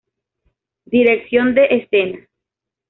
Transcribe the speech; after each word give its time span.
Dirección 0.85 1.53
de 1.53 1.65
Escena 1.75 2.27